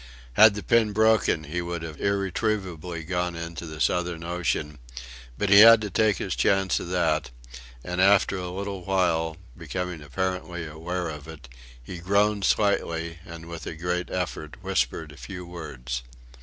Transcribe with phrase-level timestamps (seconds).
[0.33, 4.79] Had the pin broken he would have irretrievably gone into the Southern Ocean,
[5.37, 7.29] but he had to take his chance of that;
[7.83, 11.47] and after a little while, becoming apparently aware of it,
[11.83, 16.01] he groaned slightly, and with a great effort whispered a few words.